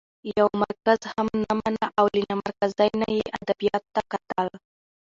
يو 0.37 0.47
مرکز 0.61 0.99
هم 1.13 1.27
نه 1.43 1.53
مانه 1.59 1.87
او 1.99 2.05
له 2.13 2.21
نامرکزۍ 2.29 2.89
نه 3.01 3.07
يې 3.17 3.25
ادبياتو 3.37 3.89
ته 3.95 4.01
کتل؛ 4.11 4.49